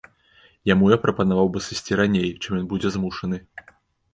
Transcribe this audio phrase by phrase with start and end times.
[0.69, 3.37] Яму я прапанаваў бы сысці раней, чым ён будзе змушаны.